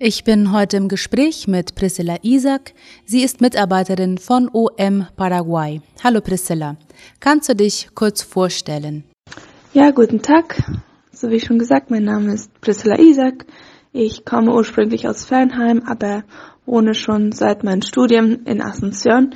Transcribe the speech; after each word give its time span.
Ich 0.00 0.22
bin 0.22 0.52
heute 0.52 0.76
im 0.76 0.86
Gespräch 0.86 1.48
mit 1.48 1.74
Priscilla 1.74 2.18
Isaac. 2.22 2.72
Sie 3.04 3.24
ist 3.24 3.40
Mitarbeiterin 3.40 4.16
von 4.16 4.48
OM 4.52 5.08
Paraguay. 5.16 5.80
Hallo 6.04 6.20
Priscilla, 6.20 6.76
kannst 7.18 7.48
du 7.48 7.56
dich 7.56 7.88
kurz 7.96 8.22
vorstellen? 8.22 9.02
Ja, 9.72 9.90
guten 9.90 10.22
Tag. 10.22 10.62
So 11.10 11.30
wie 11.30 11.40
schon 11.40 11.58
gesagt, 11.58 11.90
mein 11.90 12.04
Name 12.04 12.32
ist 12.34 12.60
Priscilla 12.60 12.96
Isaac. 12.96 13.44
Ich 13.92 14.24
komme 14.24 14.54
ursprünglich 14.54 15.08
aus 15.08 15.24
Fernheim, 15.24 15.82
aber 15.84 16.22
wohne 16.64 16.94
schon 16.94 17.32
seit 17.32 17.64
meinem 17.64 17.82
Studium 17.82 18.44
in 18.44 18.62
Asunción 18.62 19.34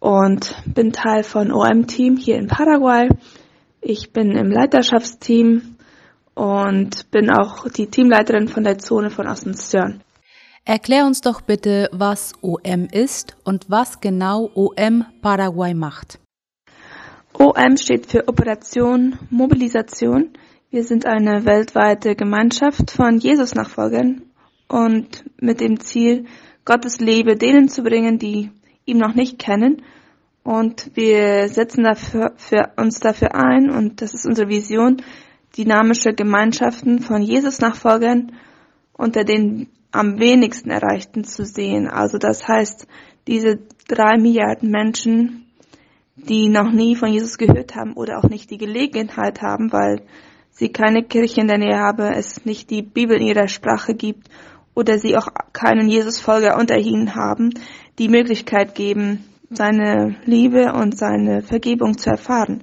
und 0.00 0.54
bin 0.64 0.94
Teil 0.94 1.24
von 1.24 1.52
OM-Team 1.52 2.16
hier 2.16 2.36
in 2.36 2.46
Paraguay. 2.46 3.10
Ich 3.82 4.14
bin 4.14 4.30
im 4.30 4.50
Leiterschaftsteam 4.50 5.73
und 6.34 7.10
bin 7.10 7.30
auch 7.30 7.68
die 7.68 7.86
Teamleiterin 7.86 8.48
von 8.48 8.64
der 8.64 8.78
Zone 8.78 9.10
von 9.10 9.26
Asunción. 9.26 10.00
Erklär 10.64 11.04
uns 11.04 11.20
doch 11.20 11.42
bitte, 11.42 11.90
was 11.92 12.32
OM 12.40 12.88
ist 12.90 13.36
und 13.44 13.66
was 13.68 14.00
genau 14.00 14.50
OM 14.54 15.04
Paraguay 15.20 15.74
macht. 15.74 16.18
OM 17.38 17.76
steht 17.76 18.06
für 18.06 18.28
Operation 18.28 19.18
Mobilisation. 19.28 20.30
Wir 20.70 20.84
sind 20.84 21.04
eine 21.04 21.44
weltweite 21.44 22.14
Gemeinschaft 22.16 22.90
von 22.90 23.18
Jesus-Nachfolgern 23.18 24.22
und 24.68 25.24
mit 25.40 25.60
dem 25.60 25.80
Ziel, 25.80 26.24
Gottes 26.64 26.98
Liebe 26.98 27.36
denen 27.36 27.68
zu 27.68 27.82
bringen, 27.82 28.18
die 28.18 28.50
ihn 28.86 28.98
noch 28.98 29.14
nicht 29.14 29.38
kennen. 29.38 29.82
Und 30.44 30.90
wir 30.94 31.48
setzen 31.48 31.84
dafür, 31.84 32.32
für 32.36 32.72
uns 32.76 33.00
dafür 33.00 33.34
ein, 33.34 33.70
und 33.70 34.00
das 34.00 34.14
ist 34.14 34.26
unsere 34.26 34.48
Vision, 34.48 35.02
dynamische 35.56 36.14
Gemeinschaften 36.14 37.00
von 37.00 37.22
Jesus-Nachfolgern 37.22 38.32
unter 38.92 39.24
den 39.24 39.68
am 39.92 40.18
wenigsten 40.18 40.70
Erreichten 40.70 41.24
zu 41.24 41.44
sehen. 41.44 41.88
Also 41.88 42.18
das 42.18 42.46
heißt, 42.48 42.88
diese 43.28 43.60
drei 43.86 44.18
Milliarden 44.18 44.70
Menschen, 44.70 45.46
die 46.16 46.48
noch 46.48 46.72
nie 46.72 46.96
von 46.96 47.12
Jesus 47.12 47.38
gehört 47.38 47.76
haben 47.76 47.94
oder 47.94 48.18
auch 48.18 48.28
nicht 48.28 48.50
die 48.50 48.58
Gelegenheit 48.58 49.40
haben, 49.40 49.72
weil 49.72 50.02
sie 50.50 50.70
keine 50.70 51.04
Kirche 51.04 51.40
in 51.40 51.48
der 51.48 51.58
Nähe 51.58 51.78
haben, 51.78 52.12
es 52.12 52.44
nicht 52.44 52.70
die 52.70 52.82
Bibel 52.82 53.16
in 53.20 53.26
ihrer 53.26 53.48
Sprache 53.48 53.94
gibt 53.94 54.28
oder 54.74 54.98
sie 54.98 55.16
auch 55.16 55.28
keinen 55.52 55.88
Jesusfolger 55.88 56.58
unter 56.58 56.76
ihnen 56.76 57.14
haben, 57.14 57.50
die 57.98 58.08
Möglichkeit 58.08 58.74
geben, 58.74 59.24
seine 59.50 60.16
Liebe 60.24 60.72
und 60.72 60.98
seine 60.98 61.42
Vergebung 61.42 61.96
zu 61.98 62.10
erfahren. 62.10 62.62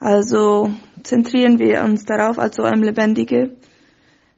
Also 0.00 0.70
zentrieren 1.02 1.58
wir 1.58 1.82
uns 1.82 2.04
darauf, 2.04 2.38
also 2.38 2.62
eine 2.62 2.86
lebendige, 2.86 3.56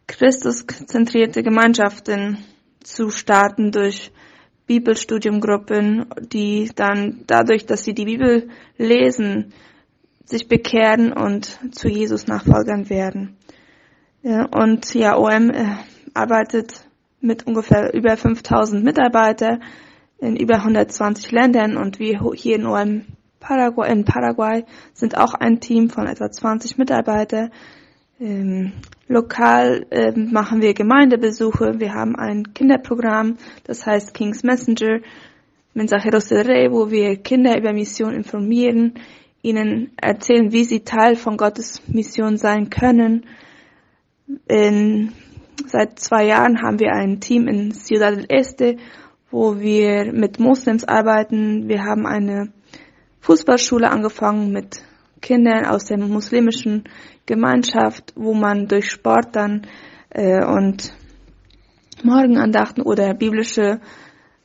Christus-zentrierte 0.06 1.42
Gemeinschaften 1.42 2.38
zu 2.82 3.10
starten 3.10 3.72
durch 3.72 4.12
Bibelstudiumgruppen, 4.66 6.06
die 6.20 6.70
dann 6.74 7.24
dadurch, 7.26 7.66
dass 7.66 7.84
sie 7.84 7.94
die 7.94 8.04
Bibel 8.04 8.48
lesen, 8.76 9.52
sich 10.24 10.48
bekehren 10.48 11.12
und 11.12 11.58
zu 11.74 11.88
Jesus 11.88 12.26
Nachfolgern 12.26 12.88
werden. 12.88 13.36
Und 14.22 14.94
ja, 14.94 15.18
OM 15.18 15.50
äh, 15.50 15.76
arbeitet 16.14 16.86
mit 17.20 17.46
ungefähr 17.46 17.92
über 17.92 18.16
5000 18.16 18.82
Mitarbeitern 18.82 19.62
in 20.18 20.36
über 20.36 20.56
120 20.56 21.30
Ländern 21.30 21.76
und 21.76 21.98
wir 21.98 22.20
hier 22.34 22.56
in 22.56 22.66
OM 22.66 23.04
Paraguay, 23.44 23.92
in 23.92 24.04
Paraguay 24.06 24.64
sind 24.94 25.18
auch 25.18 25.34
ein 25.34 25.60
Team 25.60 25.90
von 25.90 26.06
etwa 26.06 26.30
20 26.30 26.78
Mitarbeitern. 26.78 27.50
Ähm, 28.18 28.72
lokal 29.06 29.86
ähm, 29.90 30.32
machen 30.32 30.62
wir 30.62 30.72
Gemeindebesuche. 30.72 31.78
Wir 31.78 31.92
haben 31.92 32.16
ein 32.16 32.54
Kinderprogramm, 32.54 33.36
das 33.64 33.84
heißt 33.84 34.14
King's 34.14 34.44
Messenger, 34.44 35.00
Mensajeros 35.74 36.28
del 36.28 36.40
Rey, 36.40 36.72
wo 36.72 36.90
wir 36.90 37.16
Kinder 37.16 37.58
über 37.58 37.74
Mission 37.74 38.14
informieren, 38.14 38.94
ihnen 39.42 39.90
erzählen, 40.00 40.50
wie 40.52 40.64
sie 40.64 40.80
Teil 40.80 41.14
von 41.14 41.36
Gottes 41.36 41.82
Mission 41.86 42.38
sein 42.38 42.70
können. 42.70 43.26
In, 44.48 45.12
seit 45.66 45.98
zwei 45.98 46.24
Jahren 46.24 46.62
haben 46.62 46.80
wir 46.80 46.94
ein 46.94 47.20
Team 47.20 47.46
in 47.46 47.72
Ciudad 47.72 48.16
del 48.16 48.26
Este, 48.30 48.76
wo 49.30 49.60
wir 49.60 50.14
mit 50.14 50.40
Moslems 50.40 50.84
arbeiten. 50.84 51.68
Wir 51.68 51.84
haben 51.84 52.06
eine 52.06 52.52
Fußballschule 53.24 53.90
angefangen 53.90 54.52
mit 54.52 54.82
Kindern 55.22 55.64
aus 55.64 55.86
der 55.86 55.96
muslimischen 55.96 56.84
Gemeinschaft, 57.24 58.12
wo 58.16 58.34
man 58.34 58.68
durch 58.68 58.90
Sport 58.90 59.34
dann 59.34 59.62
äh, 60.10 60.44
und 60.44 60.92
Morgenandachten 62.02 62.82
oder 62.82 63.14
biblische 63.14 63.80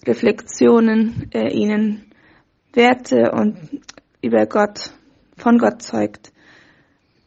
Reflexionen 0.07 1.29
äh, 1.33 1.49
ihnen 1.49 2.05
Werte 2.71 3.31
und 3.33 3.57
über 4.21 4.45
Gott, 4.45 4.91
von 5.35 5.57
Gott 5.57 5.81
zeugt. 5.81 6.31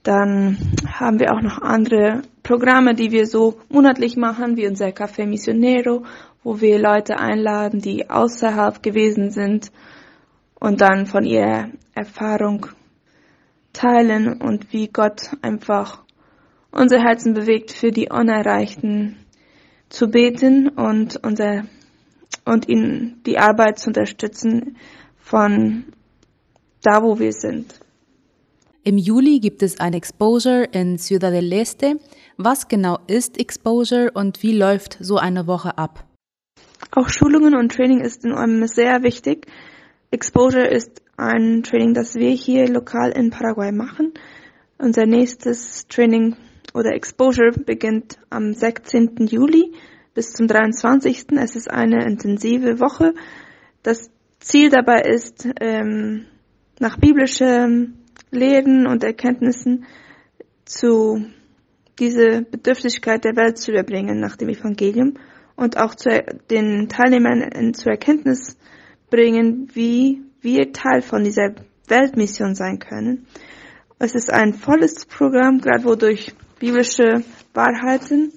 Dann 0.05 0.57
haben 0.91 1.21
wir 1.21 1.35
auch 1.35 1.43
noch 1.43 1.61
andere 1.61 2.23
Programme, 2.43 2.95
die 2.95 3.11
wir 3.11 3.27
so 3.27 3.61
monatlich 3.69 4.17
machen, 4.17 4.57
wie 4.57 4.67
unser 4.67 4.87
Café 4.87 5.27
Missionero, 5.27 6.05
wo 6.43 6.63
wir 6.63 6.79
Leute 6.79 7.19
einladen, 7.19 7.81
die 7.81 8.09
außerhalb 8.09 8.83
gewesen 8.83 9.31
sind 9.31 9.71
und 10.63 10.81
dann 10.81 11.07
von 11.07 11.25
ihrer 11.25 11.71
Erfahrung 11.93 12.67
teilen 13.73 14.41
und 14.41 14.73
wie 14.73 14.87
Gott 14.87 15.31
einfach 15.43 16.05
unser 16.71 17.01
Herzen 17.01 17.35
bewegt, 17.35 17.73
für 17.73 17.91
die 17.91 18.11
Unerreichten 18.11 19.17
zu 19.89 20.07
beten 20.07 20.69
und 20.69 21.19
unser 21.25 21.65
und 22.45 22.69
ihnen 22.69 23.21
die 23.27 23.39
Arbeit 23.39 23.81
zu 23.81 23.89
unterstützen 23.89 24.77
von 25.19 25.85
da, 26.81 27.03
wo 27.03 27.19
wir 27.19 27.33
sind. 27.33 27.81
Im 28.85 28.99
Juli 28.99 29.41
gibt 29.41 29.65
es 29.65 29.81
ein 29.81 29.95
Exposure 29.95 30.63
in 30.71 30.97
Ciudad 30.97 31.33
del 31.33 31.53
Este. 31.53 31.99
Was 32.37 32.69
genau 32.69 32.99
ist 33.09 33.37
Exposure 33.39 34.13
und 34.15 34.45
wie 34.45 34.57
läuft 34.57 34.97
so 35.01 35.17
eine 35.17 35.49
Woche 35.49 35.77
ab? 35.77 36.05
Auch 36.93 37.09
Schulungen 37.09 37.55
und 37.57 37.73
Training 37.73 38.01
ist 38.01 38.25
in 38.25 38.33
OM 38.33 38.65
sehr 38.69 39.03
wichtig. 39.03 39.47
Exposure 40.13 40.67
ist 40.67 41.01
ein 41.17 41.63
Training, 41.63 41.95
das 41.95 42.15
wir 42.15 42.31
hier 42.31 42.69
lokal 42.69 43.13
in 43.13 43.31
Paraguay 43.31 43.73
machen. 43.73 44.13
Unser 44.77 45.07
nächstes 45.07 45.89
Training 45.89 46.37
oder 46.75 46.95
Exposure 46.95 47.53
beginnt 47.53 48.19
am 48.29 48.53
16. 48.53 49.27
Juli 49.27 49.73
bis 50.13 50.35
zum 50.35 50.49
23. 50.49 51.29
Es 51.39 51.57
ist 51.57 51.71
eine 51.71 52.05
intensive 52.05 52.79
Woche. 52.79 53.15
Das 53.83 54.11
Ziel 54.39 54.69
dabei 54.69 55.01
ist, 55.01 55.49
ähm, 55.61 56.27
nach 56.79 56.99
biblischen 56.99 58.05
Lehren 58.31 58.87
und 58.87 59.05
Erkenntnissen 59.05 59.87
zu 60.67 61.25
diese 61.99 62.43
Bedürftigkeit 62.43 63.25
der 63.25 63.37
Welt 63.37 63.57
zu 63.57 63.71
überbringen 63.71 64.21
nach 64.21 64.37
dem 64.37 64.51
Evangelium 64.51 65.15
und 65.57 65.79
auch 65.79 65.95
zu 65.95 66.11
den 66.51 66.89
Teilnehmern 66.91 67.73
zur 67.73 67.93
Erkenntnis 67.93 68.59
bringen, 69.13 69.69
wie 69.75 70.23
wir 70.41 70.73
Teil 70.73 71.03
von 71.03 71.23
dieser 71.23 71.55
Weltmission 71.87 72.55
sein 72.55 72.79
können. 72.79 73.27
Es 73.99 74.15
ist 74.17 74.33
ein 74.33 74.55
volles 74.55 75.05
Programm, 75.07 75.61
gerade 75.61 75.85
wodurch 75.85 76.33
biblische 76.59 77.23
Wahrheiten, 77.55 78.33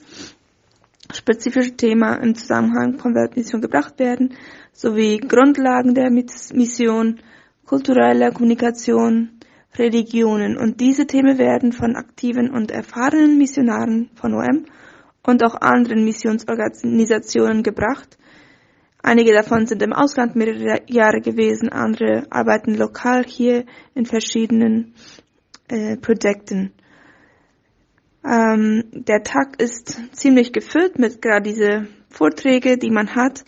spezifische 1.13 1.75
Themen 1.75 2.21
im 2.21 2.35
Zusammenhang 2.35 2.99
von 2.99 3.15
Weltmission 3.15 3.61
gebracht 3.61 3.97
werden, 3.97 4.35
sowie 4.73 5.17
Grundlagen 5.17 5.95
der 5.95 6.11
Mission, 6.11 7.19
kulturelle 7.65 8.31
Kommunikation, 8.31 9.39
Religionen. 9.77 10.57
Und 10.57 10.81
diese 10.81 11.07
Themen 11.07 11.37
werden 11.37 11.71
von 11.71 11.95
aktiven 11.95 12.51
und 12.51 12.71
erfahrenen 12.71 13.37
Missionaren 13.37 14.09
von 14.15 14.33
OM 14.33 14.65
und 15.23 15.43
auch 15.43 15.55
anderen 15.55 16.03
Missionsorganisationen 16.03 17.63
gebracht, 17.63 18.17
Einige 19.07 19.33
davon 19.33 19.67
sind 19.67 19.83
im 19.83 19.93
Ausland 19.93 20.35
mehrere 20.35 20.81
Jahre 20.87 21.21
gewesen, 21.21 21.69
andere 21.69 22.25
arbeiten 22.31 22.73
lokal 22.73 23.23
hier 23.23 23.65
in 23.93 24.07
verschiedenen 24.07 24.95
äh, 25.67 25.95
Projekten. 25.97 26.73
Ähm, 28.25 28.85
der 28.93 29.21
Tag 29.21 29.61
ist 29.61 30.01
ziemlich 30.15 30.53
gefüllt 30.53 30.97
mit 30.97 31.21
gerade 31.21 31.43
diese 31.43 31.87
Vorträge, 32.09 32.79
die 32.79 32.89
man 32.89 33.13
hat. 33.13 33.45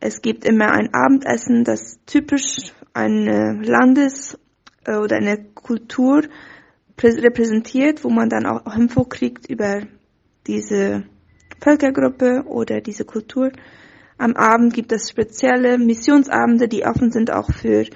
Es 0.00 0.22
gibt 0.22 0.46
immer 0.46 0.72
ein 0.72 0.94
Abendessen, 0.94 1.62
das 1.62 1.98
typisch 2.06 2.72
eine 2.94 3.60
Landes- 3.62 4.38
äh, 4.86 4.96
oder 4.96 5.16
eine 5.16 5.44
Kultur 5.52 6.22
repräsentiert, 7.02 8.02
wo 8.02 8.08
man 8.08 8.30
dann 8.30 8.46
auch 8.46 8.74
Info 8.74 9.04
kriegt 9.04 9.46
über 9.50 9.82
diese 10.46 11.04
Völkergruppe 11.60 12.44
oder 12.46 12.80
diese 12.80 13.04
Kultur. 13.04 13.52
Am 14.20 14.36
Abend 14.36 14.74
gibt 14.74 14.92
es 14.92 15.08
spezielle 15.08 15.78
Missionsabende, 15.78 16.68
die 16.68 16.84
offen 16.84 17.10
sind 17.10 17.32
auch 17.32 17.50
für 17.50 17.86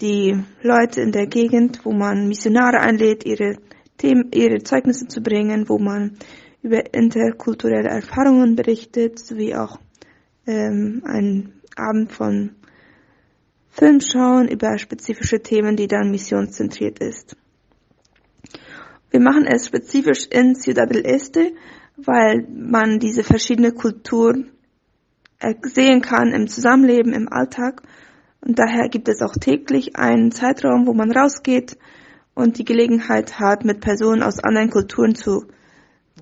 die 0.00 0.40
Leute 0.62 1.00
in 1.00 1.10
der 1.10 1.26
Gegend, 1.26 1.84
wo 1.84 1.90
man 1.90 2.28
Missionare 2.28 2.78
einlädt, 2.78 3.26
ihre 3.26 3.56
Themen, 3.98 4.30
ihre 4.32 4.62
Zeugnisse 4.62 5.08
zu 5.08 5.20
bringen, 5.20 5.68
wo 5.68 5.80
man 5.80 6.18
über 6.62 6.94
interkulturelle 6.94 7.88
Erfahrungen 7.88 8.54
berichtet, 8.54 9.18
sowie 9.18 9.56
auch 9.56 9.80
ähm, 10.46 11.02
ein 11.04 11.54
Abend 11.74 12.12
von 12.12 12.54
Filmschauen 13.70 14.46
über 14.46 14.78
spezifische 14.78 15.40
Themen, 15.40 15.74
die 15.74 15.88
dann 15.88 16.12
missionszentriert 16.12 17.00
ist. 17.00 17.36
Wir 19.10 19.18
machen 19.18 19.48
es 19.48 19.66
spezifisch 19.66 20.28
in 20.30 20.54
Ciudad 20.54 20.94
del 20.94 21.04
Este, 21.04 21.54
weil 21.96 22.46
man 22.54 23.00
diese 23.00 23.24
verschiedene 23.24 23.72
Kultur 23.72 24.44
sehen 25.62 26.02
kann 26.02 26.32
im 26.32 26.48
Zusammenleben, 26.48 27.12
im 27.12 27.32
Alltag. 27.32 27.82
Und 28.40 28.58
daher 28.58 28.88
gibt 28.88 29.08
es 29.08 29.22
auch 29.22 29.34
täglich 29.34 29.96
einen 29.96 30.30
Zeitraum, 30.30 30.86
wo 30.86 30.94
man 30.94 31.10
rausgeht 31.10 31.76
und 32.34 32.58
die 32.58 32.64
Gelegenheit 32.64 33.40
hat, 33.40 33.64
mit 33.64 33.80
Personen 33.80 34.22
aus 34.22 34.38
anderen 34.38 34.70
Kulturen 34.70 35.14
zu, 35.14 35.46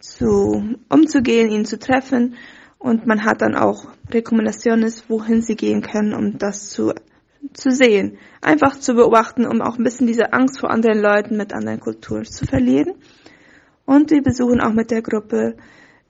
zu 0.00 0.76
umzugehen, 0.88 1.50
ihnen 1.50 1.64
zu 1.64 1.78
treffen. 1.78 2.36
Und 2.78 3.06
man 3.06 3.24
hat 3.24 3.42
dann 3.42 3.56
auch 3.56 3.88
Rekommendationen, 4.10 4.92
wohin 5.08 5.42
sie 5.42 5.56
gehen 5.56 5.82
können, 5.82 6.14
um 6.14 6.38
das 6.38 6.68
zu, 6.68 6.92
zu 7.52 7.70
sehen. 7.70 8.18
Einfach 8.40 8.78
zu 8.78 8.94
beobachten, 8.94 9.46
um 9.46 9.60
auch 9.60 9.78
ein 9.78 9.84
bisschen 9.84 10.06
diese 10.06 10.32
Angst 10.32 10.60
vor 10.60 10.70
anderen 10.70 11.00
Leuten 11.00 11.36
mit 11.36 11.52
anderen 11.52 11.80
Kulturen 11.80 12.24
zu 12.24 12.46
verlieren. 12.46 12.94
Und 13.86 14.10
wir 14.10 14.22
besuchen 14.22 14.60
auch 14.60 14.72
mit 14.72 14.90
der 14.90 15.02
Gruppe 15.02 15.56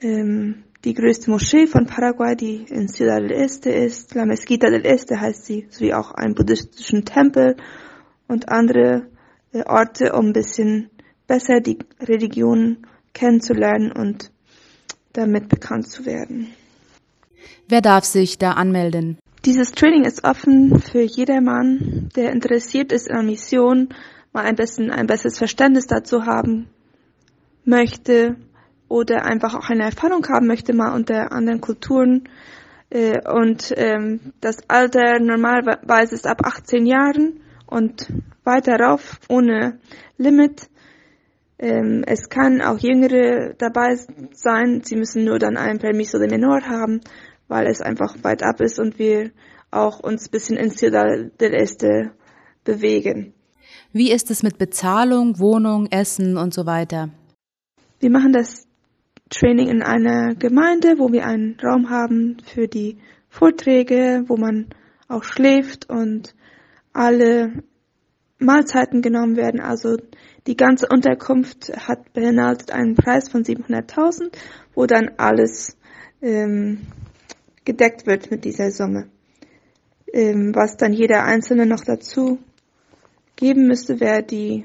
ähm, 0.00 0.64
die 0.84 0.94
größte 0.94 1.30
Moschee 1.30 1.66
von 1.66 1.86
Paraguay, 1.86 2.36
die 2.36 2.66
in 2.68 2.88
Ciudad 2.88 3.22
del 3.22 3.32
Este 3.32 3.70
ist. 3.70 4.14
La 4.14 4.26
Mezquita 4.26 4.68
del 4.68 4.84
Este 4.84 5.20
heißt 5.20 5.46
sie, 5.46 5.66
sowie 5.70 5.94
auch 5.94 6.12
einen 6.12 6.34
buddhistischen 6.34 7.04
Tempel 7.04 7.56
und 8.28 8.48
andere 8.50 9.08
äh, 9.52 9.62
Orte, 9.64 10.12
um 10.12 10.26
ein 10.26 10.32
bisschen 10.32 10.90
besser 11.26 11.60
die 11.60 11.78
Religion 12.00 12.86
kennenzulernen 13.14 13.92
und 13.92 14.30
damit 15.12 15.48
bekannt 15.48 15.88
zu 15.88 16.04
werden. 16.04 16.48
Wer 17.68 17.80
darf 17.80 18.04
sich 18.04 18.36
da 18.38 18.52
anmelden? 18.52 19.18
Dieses 19.44 19.72
Training 19.72 20.04
ist 20.04 20.24
offen 20.24 20.80
für 20.80 21.02
jedermann, 21.02 22.10
der 22.16 22.32
interessiert 22.32 22.92
ist 22.92 23.08
in 23.08 23.14
der 23.14 23.24
Mission, 23.24 23.88
mal 24.32 24.44
ein 24.44 24.56
bisschen 24.56 24.90
ein 24.90 25.06
besseres 25.06 25.38
Verständnis 25.38 25.86
dazu 25.86 26.26
haben 26.26 26.68
möchte 27.64 28.36
oder 28.88 29.24
einfach 29.24 29.54
auch 29.54 29.70
eine 29.70 29.84
Erfahrung 29.84 30.26
haben 30.28 30.46
möchte, 30.46 30.74
mal 30.74 30.94
unter 30.94 31.32
anderen 31.32 31.60
Kulturen. 31.60 32.28
Äh, 32.90 33.20
und 33.28 33.72
ähm, 33.76 34.32
das 34.40 34.68
Alter 34.68 35.18
normalerweise 35.20 36.14
ist 36.14 36.26
ab 36.26 36.42
18 36.44 36.86
Jahren 36.86 37.40
und 37.66 38.08
weiter 38.44 38.76
rauf 38.78 39.18
ohne 39.28 39.78
Limit. 40.18 40.68
Ähm, 41.58 42.04
es 42.06 42.28
kann 42.28 42.60
auch 42.60 42.78
Jüngere 42.78 43.54
dabei 43.58 43.96
sein. 44.32 44.82
Sie 44.84 44.96
müssen 44.96 45.24
nur 45.24 45.38
dann 45.38 45.56
ein 45.56 45.78
Permiso 45.78 46.18
de 46.18 46.28
Menor 46.28 46.62
haben, 46.62 47.00
weil 47.48 47.66
es 47.66 47.80
einfach 47.80 48.16
weit 48.22 48.42
ab 48.42 48.60
ist 48.60 48.78
und 48.78 48.98
wir 48.98 49.30
auch 49.70 50.00
uns 50.00 50.28
ein 50.28 50.30
bisschen 50.30 50.56
in 50.56 50.70
Ciudad 50.70 51.40
del 51.40 51.54
Este 51.54 52.12
bewegen. 52.64 53.34
Wie 53.92 54.10
ist 54.10 54.30
es 54.30 54.42
mit 54.42 54.58
Bezahlung, 54.58 55.38
Wohnung, 55.38 55.86
Essen 55.90 56.36
und 56.36 56.52
so 56.52 56.66
weiter? 56.66 57.10
Wir 58.00 58.10
machen 58.10 58.32
das 58.32 58.66
Training 59.30 59.68
in 59.68 59.82
einer 59.82 60.34
Gemeinde, 60.34 60.98
wo 60.98 61.12
wir 61.12 61.26
einen 61.26 61.56
Raum 61.62 61.90
haben 61.90 62.36
für 62.44 62.68
die 62.68 62.98
Vorträge, 63.28 64.24
wo 64.28 64.36
man 64.36 64.68
auch 65.08 65.24
schläft 65.24 65.88
und 65.90 66.34
alle 66.92 67.64
Mahlzeiten 68.38 69.02
genommen 69.02 69.36
werden. 69.36 69.60
Also 69.60 69.96
die 70.46 70.56
ganze 70.56 70.86
Unterkunft 70.88 71.72
hat 71.76 72.12
beinhaltet 72.12 72.70
einen 72.70 72.94
Preis 72.94 73.28
von 73.28 73.42
700.000, 73.44 74.36
wo 74.74 74.86
dann 74.86 75.10
alles 75.16 75.76
ähm, 76.20 76.86
gedeckt 77.64 78.06
wird 78.06 78.30
mit 78.30 78.44
dieser 78.44 78.70
Summe. 78.70 79.08
Ähm, 80.12 80.54
was 80.54 80.76
dann 80.76 80.92
jeder 80.92 81.24
Einzelne 81.24 81.66
noch 81.66 81.82
dazu 81.84 82.38
geben 83.36 83.66
müsste, 83.66 84.00
wäre 84.00 84.22
die, 84.22 84.64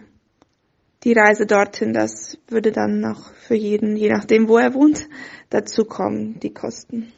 die 1.04 1.14
Reise 1.14 1.46
dorthin. 1.46 1.94
Das 1.94 2.38
würde 2.48 2.72
dann 2.72 3.00
noch 3.00 3.34
für 3.34 3.56
jeden, 3.56 3.96
je 3.96 4.10
nachdem 4.10 4.48
wo 4.48 4.58
er 4.58 4.74
wohnt, 4.74 5.08
dazu 5.50 5.86
kommen, 5.86 6.40
die 6.40 6.54
Kosten. 6.54 7.12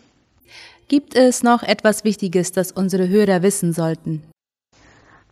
Gibt 0.88 1.16
es 1.16 1.44
noch 1.44 1.63
etwas 1.63 2.04
Wichtiges, 2.04 2.51
das 2.51 2.72
unsere 2.72 3.07
Hörer 3.07 3.44
wissen 3.44 3.72
sollten? 3.72 4.24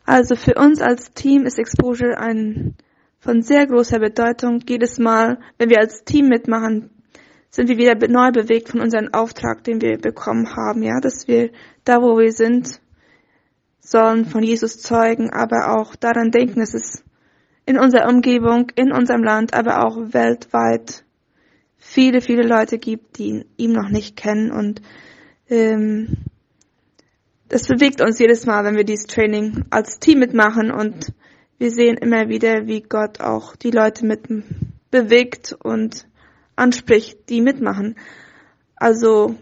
Also 0.05 0.35
für 0.35 0.55
uns 0.55 0.81
als 0.81 1.11
Team 1.13 1.45
ist 1.45 1.59
Exposure 1.59 2.17
ein 2.17 2.75
von 3.19 3.41
sehr 3.41 3.67
großer 3.67 3.99
Bedeutung. 3.99 4.61
Jedes 4.67 4.97
Mal, 4.97 5.39
wenn 5.57 5.69
wir 5.69 5.79
als 5.79 6.03
Team 6.03 6.29
mitmachen, 6.29 6.89
sind 7.49 7.67
wir 7.67 7.77
wieder 7.77 7.95
neu 8.07 8.31
bewegt 8.31 8.69
von 8.69 8.79
unserem 8.79 9.13
Auftrag, 9.13 9.63
den 9.63 9.81
wir 9.81 9.97
bekommen 9.97 10.55
haben, 10.55 10.83
ja, 10.83 10.99
dass 11.01 11.27
wir 11.27 11.51
da, 11.83 12.01
wo 12.01 12.17
wir 12.17 12.31
sind, 12.31 12.79
sollen 13.79 14.25
von 14.25 14.43
Jesus 14.43 14.79
zeugen, 14.79 15.31
aber 15.31 15.77
auch 15.77 15.95
daran 15.95 16.31
denken, 16.31 16.59
dass 16.59 16.73
es 16.73 17.03
in 17.69 17.77
unserer 17.77 18.09
Umgebung, 18.09 18.71
in 18.73 18.91
unserem 18.91 19.23
Land, 19.23 19.53
aber 19.53 19.85
auch 19.85 19.95
weltweit 20.11 21.03
viele, 21.77 22.19
viele 22.19 22.41
Leute 22.41 22.79
gibt, 22.79 23.19
die 23.19 23.45
ihn 23.57 23.73
noch 23.73 23.89
nicht 23.89 24.17
kennen 24.17 24.51
und 24.51 24.81
ähm, 25.49 26.17
das 27.47 27.67
bewegt 27.67 28.01
uns 28.01 28.17
jedes 28.17 28.47
Mal, 28.47 28.63
wenn 28.63 28.75
wir 28.75 28.85
dieses 28.85 29.05
Training 29.05 29.65
als 29.69 29.99
Team 29.99 30.17
mitmachen 30.17 30.71
und 30.71 31.13
wir 31.59 31.69
sehen 31.69 31.97
immer 31.97 32.27
wieder, 32.27 32.65
wie 32.65 32.81
Gott 32.81 33.19
auch 33.21 33.55
die 33.55 33.71
Leute 33.71 34.03
mit 34.03 34.23
bewegt 34.89 35.55
und 35.63 36.07
anspricht, 36.55 37.29
die 37.29 37.41
mitmachen. 37.41 37.97
Also 38.77 39.35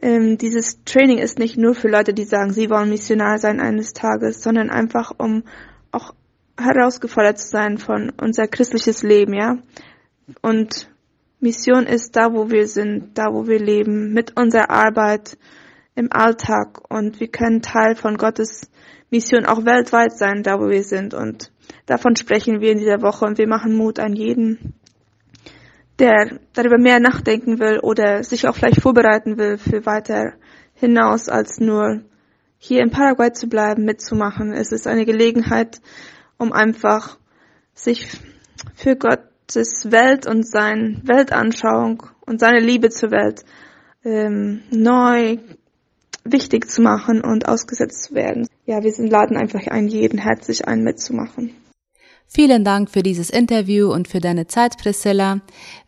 ähm, 0.00 0.38
dieses 0.38 0.82
Training 0.84 1.18
ist 1.18 1.38
nicht 1.38 1.56
nur 1.56 1.76
für 1.76 1.88
Leute, 1.88 2.14
die 2.14 2.24
sagen, 2.24 2.52
sie 2.52 2.68
wollen 2.68 2.88
Missionar 2.88 3.38
sein 3.38 3.60
eines 3.60 3.92
Tages, 3.92 4.42
sondern 4.42 4.70
einfach 4.70 5.12
um 5.18 5.44
auch 5.92 6.14
herausgefordert 6.58 7.38
zu 7.38 7.48
sein 7.48 7.78
von 7.78 8.12
unser 8.20 8.46
christliches 8.46 9.02
Leben, 9.02 9.34
ja. 9.34 9.58
Und 10.40 10.88
Mission 11.40 11.86
ist 11.86 12.14
da, 12.16 12.32
wo 12.32 12.50
wir 12.50 12.68
sind, 12.68 13.18
da, 13.18 13.32
wo 13.32 13.46
wir 13.46 13.58
leben, 13.58 14.12
mit 14.12 14.36
unserer 14.38 14.70
Arbeit, 14.70 15.36
im 15.94 16.08
Alltag 16.10 16.80
und 16.90 17.20
wir 17.20 17.28
können 17.28 17.62
Teil 17.62 17.96
von 17.96 18.16
Gottes 18.16 18.70
Mission 19.10 19.44
auch 19.44 19.64
weltweit 19.64 20.16
sein, 20.16 20.42
da 20.42 20.58
wo 20.58 20.68
wir 20.68 20.82
sind. 20.84 21.14
Und 21.14 21.52
davon 21.86 22.16
sprechen 22.16 22.60
wir 22.60 22.72
in 22.72 22.78
dieser 22.78 23.02
Woche 23.02 23.26
und 23.26 23.38
wir 23.38 23.48
machen 23.48 23.76
Mut 23.76 23.98
an 23.98 24.14
jeden, 24.14 24.74
der 25.98 26.38
darüber 26.54 26.78
mehr 26.78 26.98
nachdenken 26.98 27.58
will 27.58 27.78
oder 27.80 28.24
sich 28.24 28.48
auch 28.48 28.56
vielleicht 28.56 28.80
vorbereiten 28.80 29.36
will 29.36 29.58
für 29.58 29.84
weiter 29.84 30.32
hinaus 30.74 31.28
als 31.28 31.60
nur 31.60 32.00
hier 32.58 32.80
in 32.80 32.90
Paraguay 32.90 33.32
zu 33.32 33.48
bleiben, 33.48 33.84
mitzumachen. 33.84 34.52
Es 34.52 34.72
ist 34.72 34.86
eine 34.86 35.04
Gelegenheit, 35.04 35.80
um 36.42 36.52
einfach 36.52 37.18
sich 37.74 38.08
für 38.74 38.96
Gottes 38.96 39.90
Welt 39.90 40.26
und 40.26 40.46
seine 40.46 41.00
Weltanschauung 41.04 42.02
und 42.26 42.40
seine 42.40 42.60
Liebe 42.60 42.90
zur 42.90 43.10
Welt 43.10 43.44
ähm, 44.04 44.62
neu 44.70 45.38
wichtig 46.24 46.68
zu 46.68 46.82
machen 46.82 47.22
und 47.22 47.48
ausgesetzt 47.48 48.04
zu 48.04 48.14
werden. 48.14 48.46
Ja, 48.66 48.82
wir 48.82 48.92
laden 49.08 49.36
einfach 49.36 49.66
ein, 49.68 49.88
jeden 49.88 50.18
herzlich 50.18 50.66
ein, 50.66 50.82
mitzumachen. 50.82 51.54
Vielen 52.34 52.64
Dank 52.64 52.88
für 52.88 53.02
dieses 53.02 53.28
Interview 53.28 53.92
und 53.92 54.08
für 54.08 54.18
deine 54.18 54.46
Zeit, 54.46 54.78
Priscilla. 54.78 55.40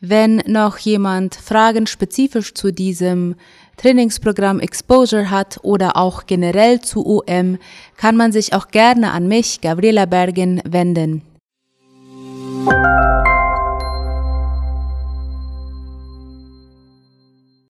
Wenn 0.02 0.42
noch 0.46 0.76
jemand 0.76 1.34
Fragen 1.36 1.86
spezifisch 1.86 2.52
zu 2.52 2.70
diesem 2.70 3.36
Trainingsprogramm 3.78 4.60
Exposure 4.60 5.30
hat 5.30 5.58
oder 5.62 5.96
auch 5.96 6.26
generell 6.26 6.82
zu 6.82 7.02
UM, 7.06 7.56
kann 7.96 8.18
man 8.18 8.30
sich 8.30 8.52
auch 8.52 8.68
gerne 8.68 9.12
an 9.12 9.26
mich, 9.26 9.62
Gabriela 9.62 10.04
Bergen, 10.04 10.60
wenden. 10.66 11.22